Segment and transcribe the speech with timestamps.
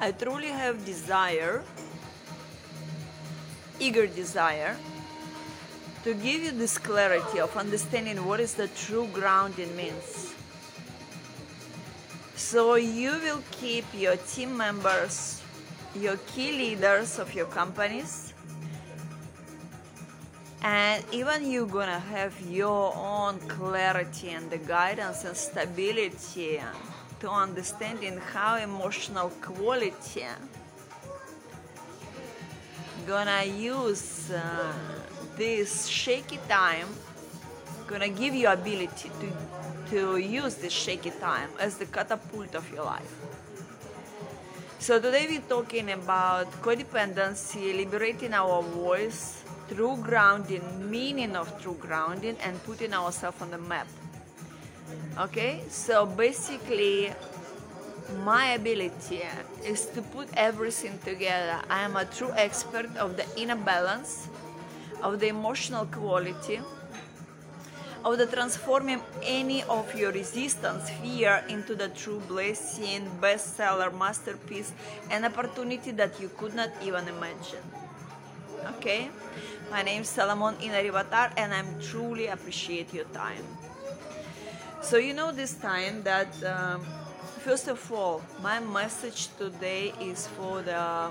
[0.00, 1.64] I truly have desire,
[3.80, 4.76] eager desire,
[6.04, 10.32] to give you this clarity of understanding what is the true grounding means.
[12.36, 15.42] So you will keep your team members,
[15.96, 18.32] your key leaders of your companies,
[20.62, 26.60] and even you're gonna have your own clarity and the guidance and stability
[27.20, 30.26] to understanding how emotional quality
[33.06, 34.72] gonna use uh,
[35.36, 36.88] this shaky time
[37.86, 39.28] gonna give you ability to
[39.90, 43.14] to use this shaky time as the catapult of your life.
[44.78, 52.36] So today we're talking about codependency liberating our voice true grounding meaning of true grounding
[52.44, 53.88] and putting ourselves on the map
[55.18, 57.12] okay so basically
[58.24, 59.22] my ability
[59.64, 61.60] is to put everything together.
[61.68, 64.28] I am a true expert of the inner balance
[65.02, 66.60] of the emotional quality
[68.04, 74.72] of the transforming any of your resistance fear into the true blessing bestseller masterpiece
[75.10, 77.64] and opportunity that you could not even imagine.
[78.76, 79.10] Okay?
[79.70, 83.44] My name is Salomon Inarivatar and I'm truly appreciate your time
[84.88, 86.80] so you know this time that um,
[87.44, 91.10] first of all my message today is for the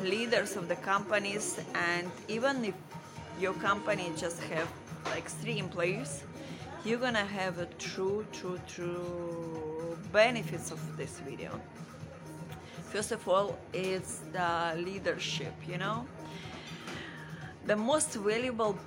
[0.00, 2.74] leaders of the companies and even if
[3.40, 4.68] your company just have
[5.06, 6.22] like three employees
[6.84, 11.50] you're gonna have a true true true benefits of this video.
[12.92, 16.06] First of all it's the leadership you know?
[17.66, 18.78] The most valuable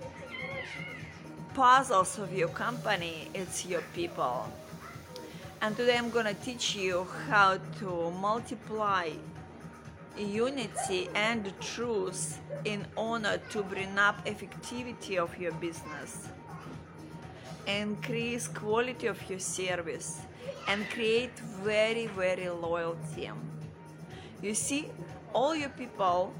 [1.53, 4.51] puzzles of your company it's your people.
[5.61, 9.09] And today i'm to teach you how to multiply
[10.17, 16.27] unity and truth in order to bring up effectivity of your business
[17.67, 20.21] increase quality of your service
[20.67, 23.35] and create very very loyal team.
[24.41, 24.89] You see
[25.33, 26.33] all your people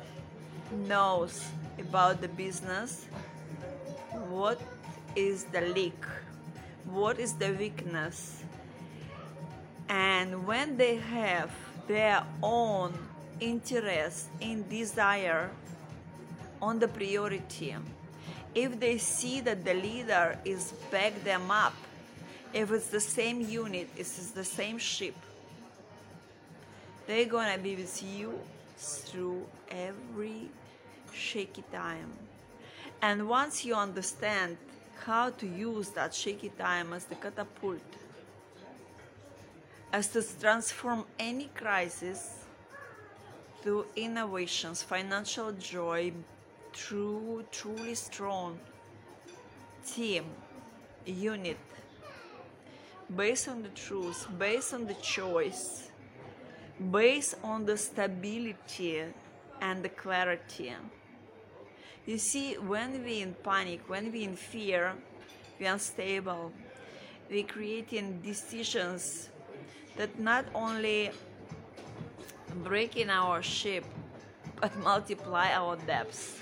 [0.88, 1.46] knows
[1.80, 3.06] about the business
[4.30, 4.60] what
[5.16, 6.06] is the leak?
[6.86, 8.44] What is the weakness?
[9.90, 11.52] And when they have
[11.88, 12.94] their own
[13.40, 15.50] interest in desire
[16.62, 17.76] on the priority
[18.56, 21.74] if they see that the leader is back them up
[22.54, 25.16] if it's the same unit it's the same ship
[27.06, 28.40] they're gonna be with you
[28.78, 30.50] through every
[31.14, 32.12] shaky time.
[33.02, 34.58] And once you understand
[35.06, 37.82] how to use that shaky time as the catapult
[39.94, 42.46] as to transform any crisis
[43.62, 46.12] through innovations, financial joy,
[46.74, 48.60] true, truly strong
[49.86, 50.26] team,
[51.06, 51.58] unit,
[53.16, 55.92] based on the truth, based on the choice,
[56.92, 59.04] based on the stability
[59.62, 60.74] and the clarity.
[62.06, 64.94] You see, when we in panic, when we in fear,
[65.58, 66.52] we unstable,
[67.30, 69.30] we creating decisions
[69.96, 71.12] that not only
[72.64, 73.86] breaking our ship
[74.60, 76.38] but multiply our depths.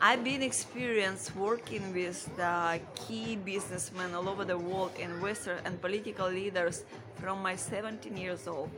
[0.00, 6.28] I've been experienced working with the key businessmen all over the world, investors and political
[6.28, 6.82] leaders
[7.16, 8.70] from my 17 years old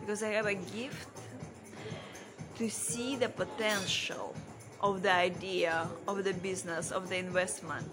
[0.00, 1.23] because I have a gift
[2.56, 4.34] to see the potential
[4.80, 7.90] of the idea, of the business, of the investment.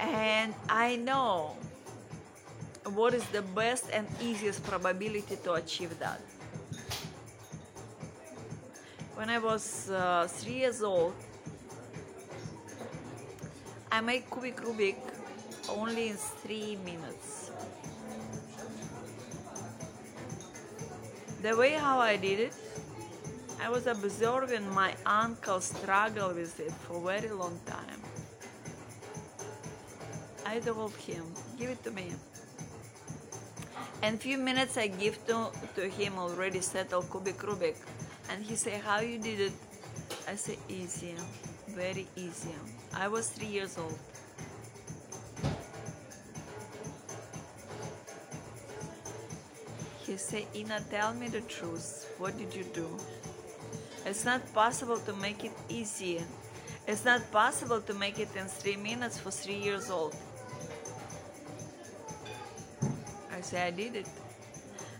[0.00, 1.56] And I know
[2.84, 6.20] what is the best and easiest probability to achieve that.
[9.14, 11.14] When I was uh, three years old,
[13.90, 14.96] I made Kubik Rubik
[15.68, 17.37] only in three minutes.
[21.48, 22.52] The way how I did it,
[23.58, 28.00] I was observing my uncle struggle with it for a very long time.
[30.44, 31.24] I told him,
[31.58, 32.12] give it to me.
[34.02, 37.76] And few minutes I give to, to him already settled Kubik Rubik.
[38.28, 39.52] And he say, how you did it?
[40.28, 41.14] I say, easy,
[41.68, 42.52] very easy.
[42.94, 43.98] I was three years old.
[50.18, 52.12] Say, Ina, tell me the truth.
[52.18, 52.88] What did you do?
[54.04, 56.22] It's not possible to make it easy.
[56.86, 60.16] It's not possible to make it in three minutes for three years old.
[63.30, 64.06] I say I did it.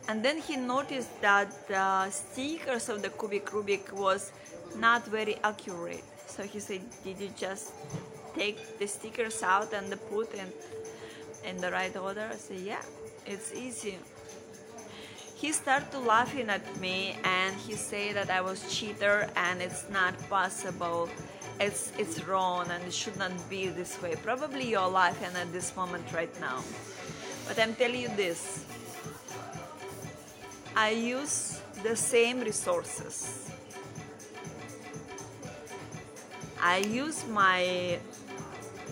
[0.08, 4.32] And then he noticed that the stickers of the cubic Rubik was
[4.76, 6.04] not very accurate.
[6.26, 7.72] So he said, did you just
[8.34, 10.52] take the stickers out and put in,
[11.44, 12.28] in the right order?
[12.32, 12.82] I said, yeah,
[13.26, 13.98] it's easy.
[15.38, 20.18] He started laughing at me and he said that I was cheater and it's not
[20.28, 21.08] possible.
[21.60, 24.16] It's, it's wrong and it should not be this way.
[24.20, 26.64] Probably you're laughing at this moment right now.
[27.46, 28.64] But I'm telling you this.
[30.74, 33.48] I use the same resources.
[36.60, 38.00] I use my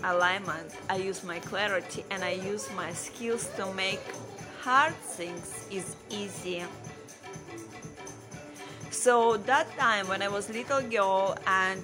[0.01, 3.99] alignment, I use my clarity, and I use my skills to make
[4.67, 6.61] hard things is easy.
[8.91, 11.81] So that time when I was little girl and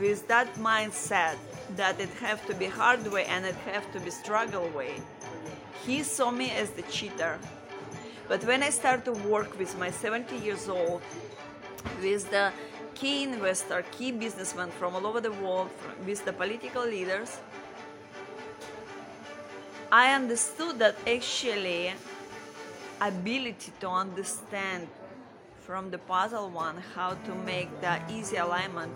[0.00, 1.38] with that mindset
[1.74, 4.94] that it have to be hard way and it have to be struggle way,
[5.84, 7.36] he saw me as the cheater.
[8.28, 11.02] But when I start to work with my 70 years old,
[12.00, 12.52] with the
[12.94, 15.70] key investor, key businessmen from all over the world,
[16.06, 17.40] with the political leaders,
[19.90, 21.94] I understood that actually
[23.00, 24.86] ability to understand
[25.64, 28.92] from the puzzle one how to make the easy alignment.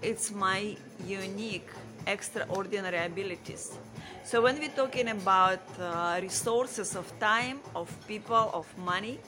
[0.00, 0.76] It's my
[1.06, 1.68] unique
[2.06, 3.76] extraordinary abilities.
[4.24, 9.18] So when we're talking about uh, resources of time of people of money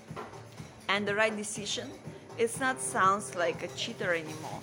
[0.88, 1.90] and the right decision
[2.38, 4.60] it's not sounds like a cheater anymore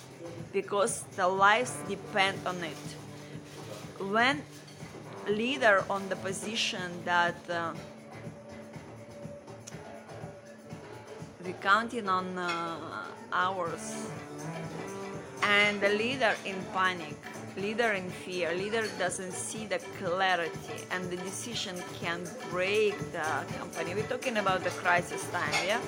[0.52, 2.84] because the lives depend on it.
[4.02, 4.42] When
[5.30, 7.72] leader on the position that uh,
[11.44, 12.76] we counting on uh,
[13.32, 14.08] hours.
[15.42, 17.16] And the leader in panic
[17.58, 22.20] leader in fear leader doesn't see the clarity and the decision can
[22.50, 23.28] break the
[23.58, 23.94] company.
[23.94, 25.80] We're talking about the crisis time yeah?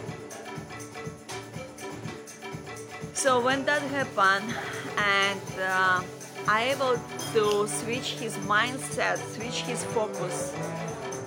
[3.15, 4.55] So when that happened
[4.97, 6.03] and uh,
[6.49, 6.97] i able
[7.35, 10.55] to switch his mindset switch his focus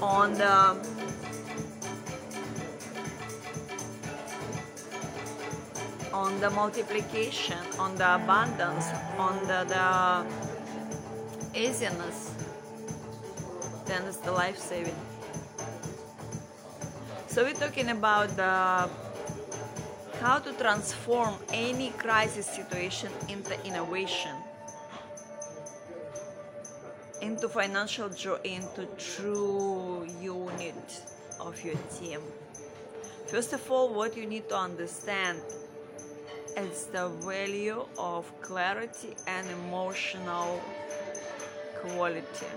[0.01, 0.75] on the
[6.13, 8.85] on the multiplication, on the abundance,
[9.17, 12.31] on the, the easiness,
[13.85, 14.95] then it's the life saving.
[17.27, 18.88] So we're talking about the
[20.21, 24.35] how to transform any crisis situation into innovation,
[27.23, 30.89] into financial joy, into true unit
[31.39, 32.19] of your team.
[33.27, 35.39] First of all, what you need to understand
[36.57, 40.61] is the value of clarity and emotional
[41.79, 42.51] quality.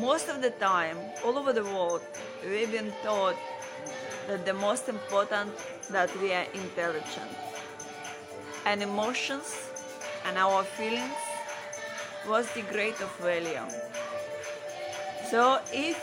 [0.00, 2.00] Most of the time, all over the world,
[2.42, 3.36] we've been taught
[4.28, 5.50] that the most important
[5.90, 7.32] that we are intelligent.
[8.64, 9.68] And emotions
[10.26, 11.27] and our feelings
[12.26, 13.66] was the great of value.
[15.30, 15.96] So if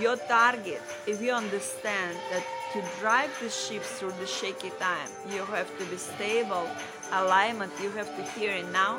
[0.00, 5.44] your target, if you understand that to drive the ship through the shaky time, you
[5.46, 6.68] have to be stable,
[7.12, 8.98] alignment, you have to hear it now,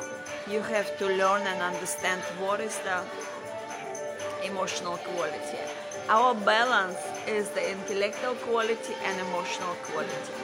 [0.50, 3.02] you have to learn and understand what is the
[4.44, 5.58] emotional quality.
[6.08, 6.98] Our balance
[7.28, 10.34] is the intellectual quality and emotional quality.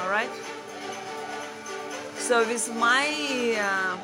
[0.00, 0.30] All right?
[2.18, 3.96] So, with my uh,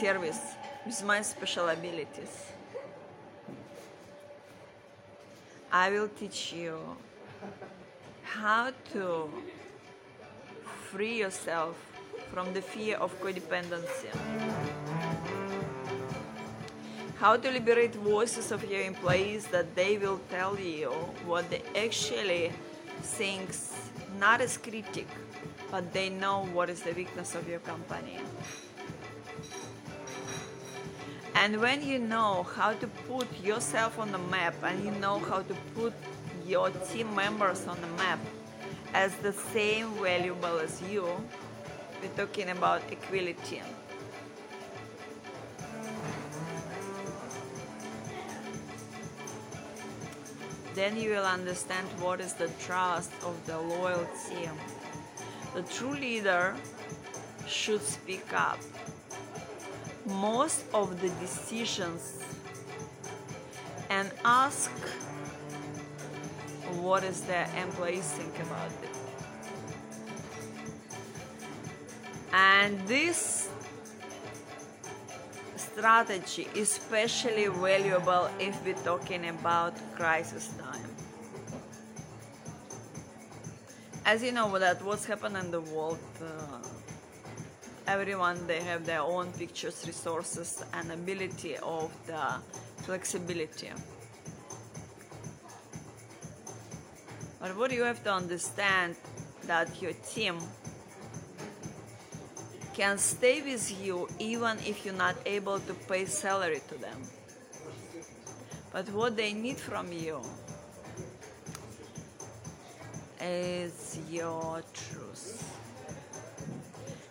[0.00, 0.40] service,
[0.86, 2.34] with my special abilities,
[5.70, 6.78] I will teach you
[8.22, 9.30] how to
[10.90, 11.76] free yourself
[12.32, 14.10] from the fear of codependency.
[17.18, 20.88] How to liberate voices of your employees that they will tell you
[21.26, 22.52] what they actually
[23.02, 23.50] think
[24.18, 25.06] not as critic,
[25.70, 28.18] but they know what is the weakness of your company.
[31.40, 35.40] And when you know how to put yourself on the map and you know how
[35.40, 35.94] to put
[36.46, 38.18] your team members on the map
[38.92, 41.08] as the same valuable as you,
[42.02, 43.62] we're talking about equality.
[50.74, 54.50] Then you will understand what is the trust of the loyalty.
[55.54, 56.54] The true leader
[57.46, 58.58] should speak up
[60.10, 62.22] most of the decisions
[63.88, 64.70] and ask
[66.80, 68.96] what is the employees think about it.
[72.32, 73.48] And this
[75.56, 80.90] strategy, especially valuable if we're talking about crisis time.
[84.04, 86.26] As you know that what's happened in the world, uh,
[87.90, 92.22] everyone they have their own pictures, resources, and ability of the
[92.84, 93.70] flexibility.
[97.40, 98.94] But what you have to understand
[99.46, 100.38] that your team
[102.74, 107.00] can stay with you even if you're not able to pay salary to them.
[108.72, 110.20] But what they need from you
[113.20, 115.50] is your truth.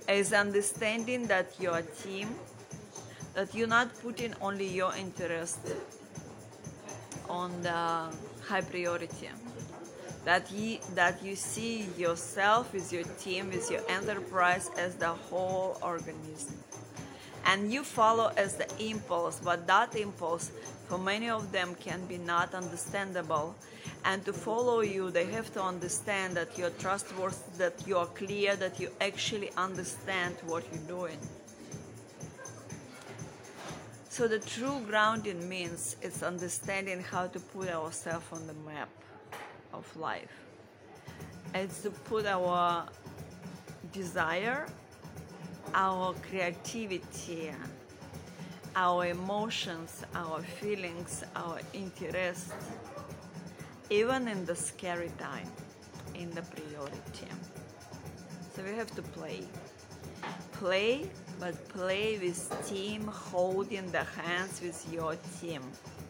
[0.10, 2.34] Is understanding that your team,
[3.36, 5.60] that you're not putting only your interest
[7.30, 9.30] on the high priority.
[10.26, 15.78] That you, that you see yourself with your team with your enterprise as the whole
[15.84, 16.56] organism.
[17.46, 20.52] And you follow as the impulse but that impulse
[20.88, 23.56] for many of them can be not understandable
[24.06, 28.80] and to follow you they have to understand that you're trustworthy that you're clear that
[28.80, 31.18] you actually understand what you're doing
[34.20, 38.90] so the true grounding means it's understanding how to put ourselves on the map
[39.74, 40.34] of life.
[41.56, 42.86] It's to put our
[43.94, 44.68] desire,
[45.74, 47.52] our creativity,
[48.76, 52.52] our emotions, our feelings, our interests,
[53.90, 55.50] even in the scary time,
[56.16, 57.28] in the priority.
[58.56, 59.44] So we have to play.
[60.52, 65.62] Play, but play with team, holding the hands with your team,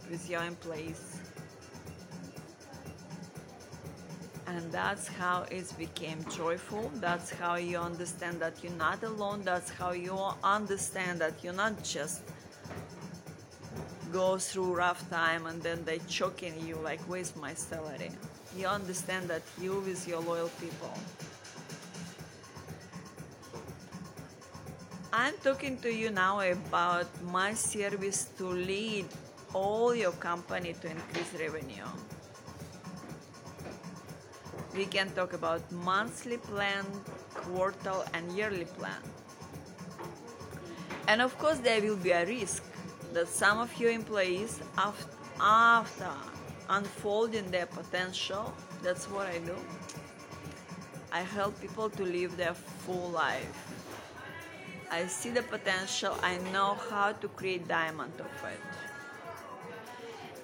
[0.10, 1.20] with your employees
[4.50, 9.70] and that's how it became joyful that's how you understand that you're not alone that's
[9.70, 12.24] how you understand that you're not just
[14.12, 18.12] go through rough time and then they choking you like where's my salary?
[18.58, 20.94] You understand that you with your loyal people.
[25.12, 29.06] I'm talking to you now about my service to lead
[29.54, 31.90] all your company to increase revenue.
[34.76, 36.86] We can talk about monthly plan,
[37.34, 39.02] quartal, and yearly plan.
[41.08, 42.69] And of course, there will be a risk
[43.14, 46.12] that some of your employees, after
[46.70, 49.56] unfolding their potential, that's what I do.
[51.12, 53.70] I help people to live their full life.
[54.92, 58.60] I see the potential, I know how to create diamond of it.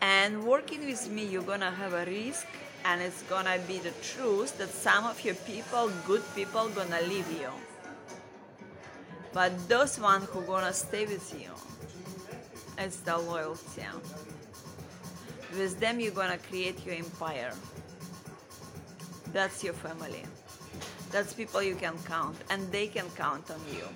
[0.02, 2.48] And working with me, you're gonna have a risk
[2.84, 7.32] and it's gonna be the truth that some of your people, good people, gonna leave
[7.32, 7.50] you.
[9.34, 11.50] But those ones who gonna stay with you,
[12.77, 13.84] it's the loyalty.
[15.58, 17.53] With them, you're gonna create your empire.
[19.32, 20.24] That's your family.
[21.12, 23.88] That's people you can count, and they can count on you.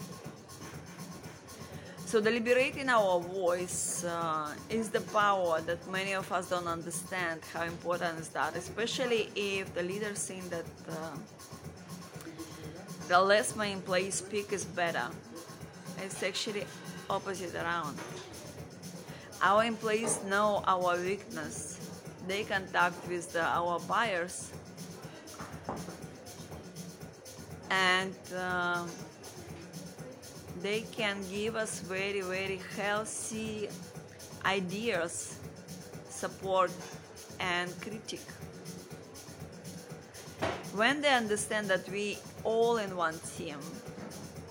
[2.05, 7.41] So, the liberating our voice uh, is the power that many of us don't understand
[7.53, 11.15] how important is that, especially if the leader think that uh,
[13.09, 15.07] the less my employees speak is better.
[16.03, 16.65] It's actually
[17.09, 17.98] opposite around.
[19.41, 21.79] Our employees know our weakness.
[22.27, 24.51] They contact with the, our buyers
[27.69, 28.15] and.
[28.36, 28.86] Uh,
[30.62, 33.69] they can give us very very healthy
[34.46, 35.36] ideas
[36.10, 36.72] support
[37.39, 38.31] and critique
[40.74, 43.58] when they understand that we all in one team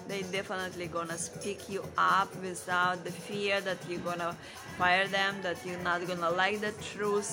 [0.08, 4.34] they definitely gonna speak you up without the fear that you're gonna
[4.78, 7.32] fire them that you're not gonna like the truth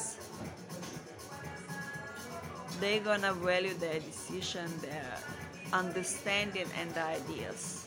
[2.79, 5.17] they're gonna value their decision their
[5.73, 7.85] understanding and the ideas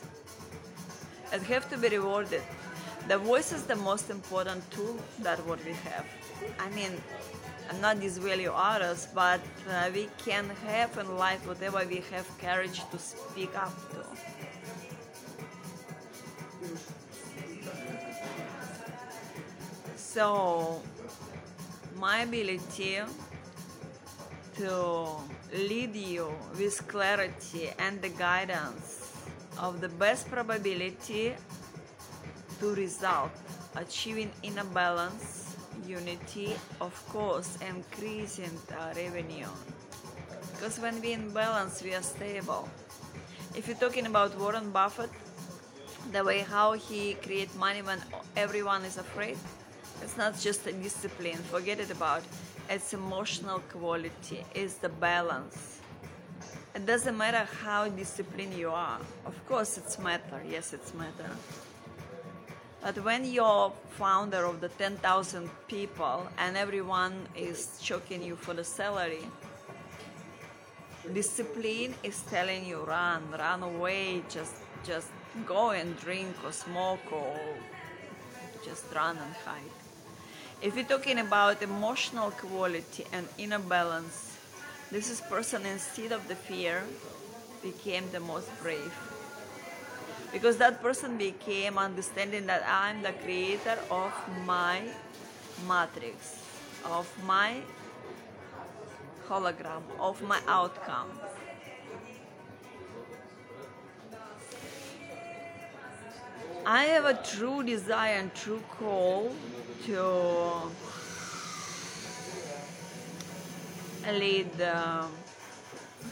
[1.31, 2.41] and have to be rewarded.
[3.07, 6.05] The voice is the most important tool that what we have.
[6.59, 6.91] I mean,
[7.69, 7.97] I'm not
[8.53, 13.73] others, but uh, we can have in life whatever we have courage to speak up
[13.91, 13.98] to.
[20.19, 20.81] So,
[21.95, 22.99] my ability
[24.57, 25.07] to
[25.53, 26.27] lead you
[26.59, 29.15] with clarity and the guidance
[29.57, 31.35] of the best probability
[32.59, 33.31] to result,
[33.77, 35.55] achieving inner balance,
[35.87, 39.47] unity, of course, increasing the revenue.
[40.51, 42.67] Because when we in balance, we are stable.
[43.55, 45.11] If you're talking about Warren Buffett,
[46.11, 48.01] the way how he create money when
[48.35, 49.37] everyone is afraid.
[50.01, 51.37] It's not just a discipline.
[51.51, 52.23] Forget it about.
[52.69, 54.43] It's emotional quality.
[54.53, 55.79] It's the balance.
[56.75, 58.99] It doesn't matter how disciplined you are.
[59.25, 60.41] Of course, it's matter.
[60.47, 61.29] Yes, it's matter.
[62.81, 68.63] But when you're founder of the 10,000 people and everyone is choking you for the
[68.63, 69.25] salary,
[71.13, 75.09] discipline is telling you run, run away, just just
[75.45, 77.37] go and drink or smoke or
[78.63, 79.78] just run and hide.
[80.61, 84.35] If you're talking about emotional quality and inner balance,
[84.91, 86.83] this is person instead of the fear
[87.63, 88.93] became the most brave
[90.33, 94.11] because that person became understanding that I'm the creator of
[94.45, 94.81] my
[95.65, 96.43] matrix,
[96.83, 97.61] of my
[99.29, 101.09] hologram, of my outcome.
[106.65, 109.31] I have a true desire and true call
[109.85, 110.61] to
[114.11, 115.05] lead a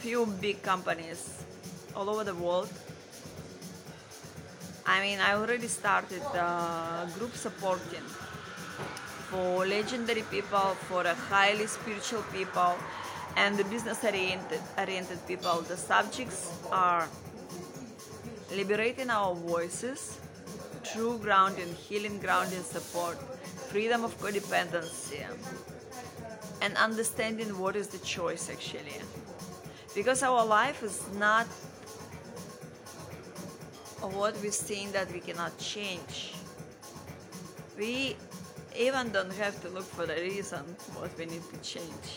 [0.00, 1.42] few big companies
[1.94, 2.68] all over the world
[4.88, 8.06] I mean, I already started uh, group supporting
[9.28, 12.72] for legendary people, for highly spiritual people,
[13.36, 15.60] and the business oriented, oriented people.
[15.60, 17.06] The subjects are
[18.56, 20.18] liberating our voices,
[20.82, 23.18] true grounding, healing grounding support,
[23.70, 25.24] freedom of codependency,
[26.62, 29.00] and understanding what is the choice actually.
[29.94, 31.46] Because our life is not
[34.00, 36.34] what we're seeing that we cannot change.
[37.76, 38.16] We
[38.76, 42.08] even don't have to look for the reason what we need to change.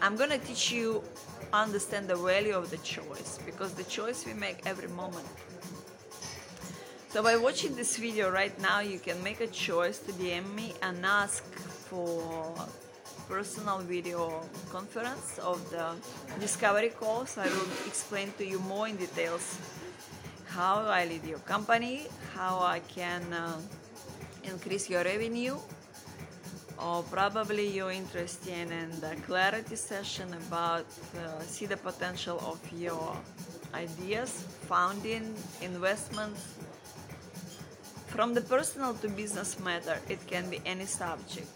[0.00, 1.02] I'm gonna teach you
[1.52, 5.26] understand the value of the choice because the choice we make every moment.
[7.10, 10.74] So by watching this video right now, you can make a choice to DM me
[10.82, 11.42] and ask
[11.88, 12.54] for
[13.26, 15.96] personal video conference of the
[16.38, 17.38] discovery calls.
[17.38, 19.56] I will explain to you more in details
[20.48, 23.56] how I lead your company, how I can uh,
[24.44, 25.56] increase your revenue,
[26.76, 30.84] or probably you're interested in the clarity session about
[31.16, 33.16] uh, see the potential of your
[33.74, 36.57] ideas, founding, investments.
[38.18, 41.46] From the personal to business matter, it can be any subject.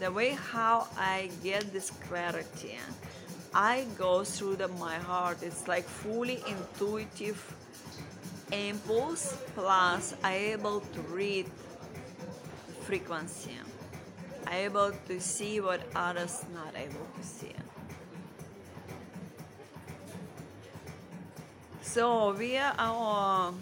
[0.00, 2.76] The way how I get this clarity,
[3.54, 5.44] I go through the, my heart.
[5.44, 7.38] It's like fully intuitive
[8.50, 11.46] impulse plus I able to read
[12.80, 13.52] frequency.
[14.44, 17.54] I able to see what others not able to see.
[21.82, 23.54] So we are our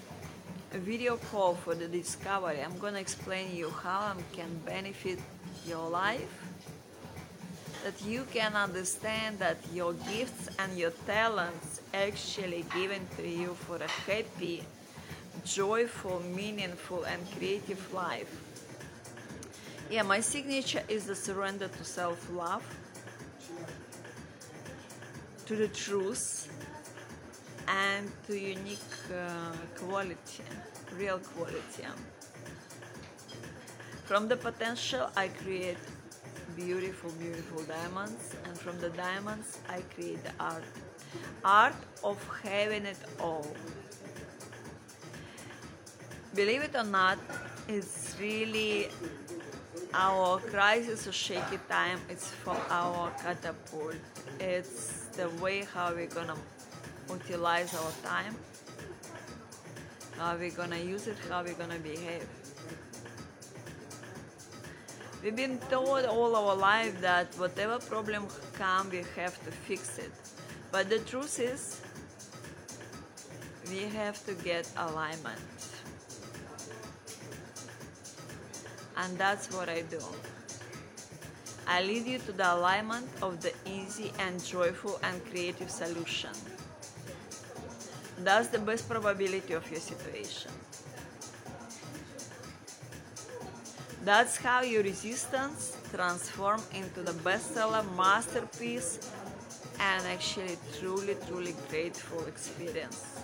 [0.72, 5.18] video call for the discovery, I'm gonna explain you how I can benefit
[5.66, 6.42] your life
[7.84, 13.76] that you can understand that your gifts and your talents actually given to you for
[13.76, 14.64] a happy
[15.44, 18.42] joyful, meaningful, and creative life.
[19.90, 22.64] Yeah, my signature is the surrender to self love,
[25.46, 26.48] to the truth,
[27.68, 30.42] and to unique uh, quality,
[30.98, 31.84] real quality.
[34.04, 35.78] From the potential, I create
[36.54, 40.64] beautiful, beautiful diamonds, and from the diamonds, I create the art.
[41.44, 43.46] Art of having it all
[46.36, 47.18] believe it or not,
[47.66, 48.90] it's really
[49.94, 51.98] our crisis or shaky time.
[52.10, 53.96] It's for our catapult.
[54.38, 56.36] It's the way how we're gonna
[57.10, 58.34] utilize our time,
[60.18, 62.26] how we're gonna use it, how we're gonna behave.
[65.22, 70.12] We've been told all our life that whatever problem comes, we have to fix it.
[70.70, 71.80] But the truth is,
[73.70, 75.40] we have to get alignment.
[78.96, 80.00] and that's what I do.
[81.68, 86.30] I lead you to the alignment of the easy and joyful and creative solution.
[88.18, 90.50] That's the best probability of your situation.
[94.04, 98.98] That's how your resistance transform into the bestseller masterpiece
[99.80, 103.20] and actually truly, truly grateful experience.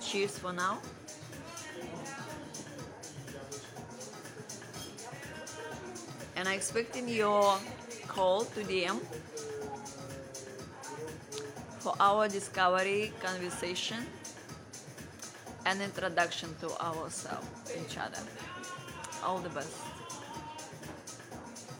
[0.00, 0.78] Cheers for now.
[6.36, 7.58] and I'm expecting your
[8.06, 9.00] call to DM
[11.86, 14.04] for our discovery, conversation,
[15.66, 17.46] and introduction to ourselves,
[17.80, 18.18] each other.
[19.22, 19.85] All the best.